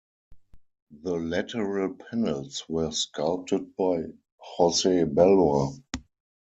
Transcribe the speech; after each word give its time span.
The 1.03 1.13
lateral 1.15 1.93
panels 1.93 2.65
were 2.67 2.89
sculpted 2.89 3.75
by 3.75 4.05
Jose 4.37 5.03
Bellver. 5.03 5.75